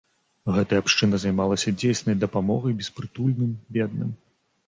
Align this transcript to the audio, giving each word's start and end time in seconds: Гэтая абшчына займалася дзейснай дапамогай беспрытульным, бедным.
Гэтая 0.53 0.79
абшчына 0.83 1.17
займалася 1.23 1.73
дзейснай 1.81 2.15
дапамогай 2.23 2.73
беспрытульным, 2.79 3.51
бедным. 3.77 4.11